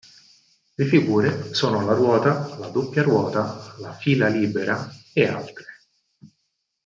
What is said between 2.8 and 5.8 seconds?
ruota, la fila libera e altre.